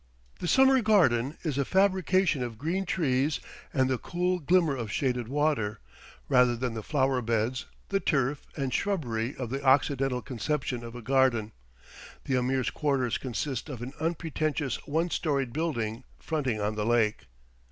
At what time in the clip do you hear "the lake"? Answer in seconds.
16.73-17.25